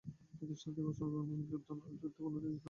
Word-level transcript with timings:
এই 0.41 0.47
দেশের 0.49 0.69
অধিবাসিগণ 0.71 1.11
কোনদিনই 1.11 1.47
যোদ্ধা 1.51 1.73
নয়। 2.35 2.59